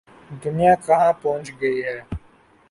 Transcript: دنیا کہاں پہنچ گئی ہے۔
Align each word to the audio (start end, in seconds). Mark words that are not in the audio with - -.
دنیا 0.43 0.73
کہاں 0.85 1.13
پہنچ 1.21 1.51
گئی 1.61 1.79
ہے۔ 1.83 1.99